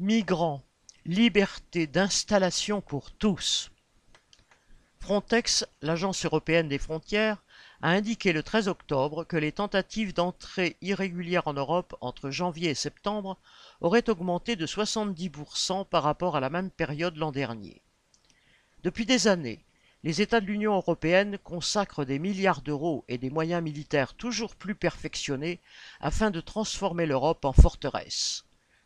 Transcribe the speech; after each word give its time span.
Migrants, 0.00 0.62
liberté 1.06 1.88
d'installation 1.88 2.80
pour 2.80 3.10
tous. 3.10 3.72
Frontex, 5.00 5.66
l'agence 5.82 6.24
européenne 6.24 6.68
des 6.68 6.78
frontières, 6.78 7.42
a 7.82 7.88
indiqué 7.90 8.32
le 8.32 8.44
13 8.44 8.68
octobre 8.68 9.24
que 9.24 9.36
les 9.36 9.50
tentatives 9.50 10.14
d'entrée 10.14 10.76
irrégulière 10.82 11.48
en 11.48 11.54
Europe 11.54 11.96
entre 12.00 12.30
janvier 12.30 12.70
et 12.70 12.74
septembre 12.76 13.38
auraient 13.80 14.08
augmenté 14.08 14.54
de 14.54 14.68
70% 14.68 15.84
par 15.84 16.04
rapport 16.04 16.36
à 16.36 16.40
la 16.40 16.48
même 16.48 16.70
période 16.70 17.16
l'an 17.16 17.32
dernier. 17.32 17.82
Depuis 18.84 19.04
des 19.04 19.26
années, 19.26 19.64
les 20.04 20.22
États 20.22 20.40
de 20.40 20.46
l'Union 20.46 20.76
européenne 20.76 21.38
consacrent 21.38 22.04
des 22.04 22.20
milliards 22.20 22.62
d'euros 22.62 23.04
et 23.08 23.18
des 23.18 23.30
moyens 23.30 23.64
militaires 23.64 24.14
toujours 24.14 24.54
plus 24.54 24.76
perfectionnés 24.76 25.58
afin 25.98 26.30
de 26.30 26.40
transformer 26.40 27.04
l'Europe 27.04 27.44
en 27.44 27.52
forteresse. 27.52 28.44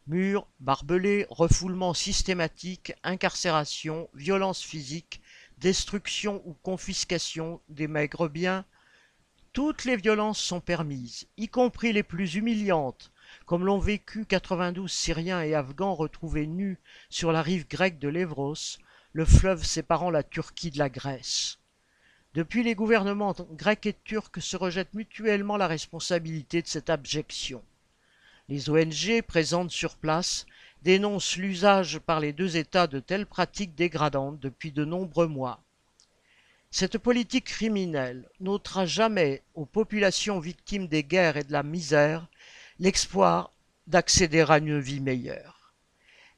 Murs, 0.09 0.49
barbelés, 0.59 1.27
refoulements 1.31 1.95
systématiques, 1.95 2.93
incarcération, 3.05 4.09
violences 4.15 4.63
physiques, 4.63 5.21
destruction 5.59 6.43
ou 6.45 6.55
confiscation 6.55 7.61
des 7.69 7.87
maigres 7.87 8.29
biens, 8.29 8.65
toutes 9.53 9.85
les 9.85 9.97
violences 9.97 10.41
sont 10.41 10.61
permises, 10.61 11.29
y 11.37 11.47
compris 11.47 11.93
les 11.93 12.03
plus 12.03 12.35
humiliantes, 12.35 13.13
comme 13.47 13.65
l'ont 13.65 13.79
vécu 13.79 14.27
92 14.27 14.91
Syriens 14.91 15.43
et 15.43 15.55
Afghans 15.55 15.95
retrouvés 15.95 16.49
nus 16.49 16.81
sur 17.09 17.31
la 17.31 17.43
rive 17.43 17.69
grecque 17.69 18.01
de 18.01 18.09
l'Evros, 18.09 18.79
le 19.13 19.25
fleuve 19.25 19.63
séparant 19.65 20.11
la 20.11 20.25
Turquie 20.25 20.73
de 20.73 20.79
la 20.79 20.89
Grèce. 20.89 21.59
Depuis, 22.35 22.65
les 22.65 22.75
gouvernements 22.75 23.37
grecs 23.53 23.87
et 23.87 23.95
turcs 24.05 24.41
se 24.41 24.57
rejettent 24.57 24.95
mutuellement 24.95 25.59
la 25.59 25.69
responsabilité 25.69 26.63
de 26.63 26.67
cette 26.67 26.91
abjection. 26.91 27.63
Les 28.49 28.69
ONG 28.71 29.23
présentes 29.23 29.71
sur 29.71 29.97
place 29.97 30.47
dénoncent 30.83 31.37
l'usage 31.37 31.99
par 32.01 32.21
les 32.21 32.33
deux 32.33 32.57
États 32.57 32.87
de 32.87 32.99
telles 32.99 33.27
pratiques 33.27 33.75
dégradantes 33.75 34.41
depuis 34.41 34.73
de 34.73 34.85
nombreux 34.85 35.29
mois. 35.29 35.63
Cette 36.71 36.99
politique 36.99 37.45
criminelle 37.45 38.29
n'ôtera 38.41 38.87
jamais 38.87 39.43
aux 39.55 39.67
populations 39.67 40.41
victimes 40.41 40.89
des 40.89 41.05
guerres 41.05 41.37
et 41.37 41.45
de 41.45 41.53
la 41.53 41.63
misère 41.63 42.27
l'espoir 42.79 43.53
d'accéder 43.87 44.45
à 44.49 44.59
une 44.59 44.81
vie 44.81 45.01
meilleure. 45.01 45.75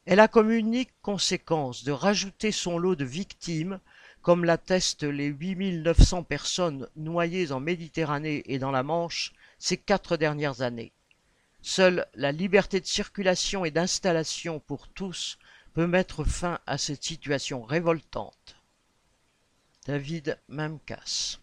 Elle 0.05 0.19
a 0.19 0.27
comme 0.27 0.51
unique 0.51 0.93
conséquence 1.01 1.83
de 1.83 1.91
rajouter 1.91 2.51
son 2.51 2.77
lot 2.77 2.95
de 2.95 3.05
victimes, 3.05 3.79
comme 4.21 4.45
l'attestent 4.45 5.03
les 5.03 5.27
8900 5.27 6.23
personnes 6.23 6.87
noyées 6.95 7.51
en 7.51 7.59
Méditerranée 7.59 8.43
et 8.45 8.59
dans 8.59 8.71
la 8.71 8.83
Manche 8.83 9.33
ces 9.57 9.77
quatre 9.77 10.17
dernières 10.17 10.61
années. 10.61 10.91
Seule 11.67 12.05
la 12.13 12.31
liberté 12.31 12.79
de 12.79 12.85
circulation 12.85 13.65
et 13.65 13.71
d'installation 13.71 14.59
pour 14.59 14.87
tous 14.87 15.39
peut 15.73 15.87
mettre 15.87 16.23
fin 16.23 16.59
à 16.67 16.77
cette 16.77 17.03
situation 17.03 17.63
révoltante. 17.63 18.57
David 19.87 20.39
Mamkas 20.47 21.39